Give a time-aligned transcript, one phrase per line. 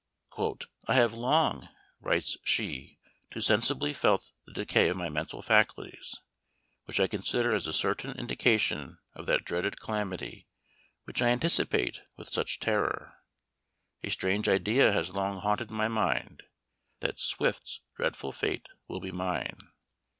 [0.87, 1.69] "I have long,"
[1.99, 2.97] writes she,
[3.29, 6.15] "too sensibly felt the decay of my mental faculties,
[6.85, 10.47] which I consider as the certain indication of that dreaded calamity
[11.03, 13.13] which I anticipate with such terror.
[14.03, 16.45] A strange idea has long haunted my mind,
[17.01, 19.55] that Swift's dreadful fate will be mine.